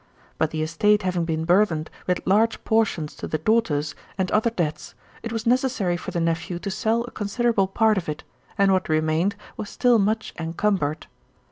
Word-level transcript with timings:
But 0.39 0.49
the 0.49 0.63
estate 0.63 1.03
having 1.03 1.25
been 1.25 1.45
burthened 1.45 1.91
with 2.07 2.25
large 2.25 2.63
portions 2.63 3.13
to 3.17 3.27
the 3.27 3.37
daughters, 3.37 3.93
and 4.17 4.31
other 4.31 4.49
debts, 4.49 4.95
it 5.21 5.31
was 5.31 5.45
necessary 5.45 5.95
for 5.95 6.09
the 6.09 6.19
nephew 6.19 6.57
to 6.57 6.71
sell 6.71 7.03
a 7.03 7.11
considerable 7.11 7.67
part 7.67 7.99
of 7.99 8.09
it, 8.09 8.23
and 8.57 8.71
what 8.71 8.89
remained 8.89 9.35
was 9.57 9.69
still 9.69 9.99
much 9.99 10.33
encumbered. 10.39 11.05